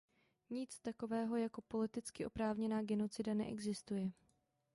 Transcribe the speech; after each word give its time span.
Nic 0.49 0.79
takového 0.79 1.35
jako 1.37 1.61
politicky 1.61 2.25
oprávněná 2.25 2.81
genocida 2.81 3.33
neexistuje. 3.33 4.11